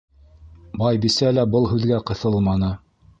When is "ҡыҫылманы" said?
2.11-2.75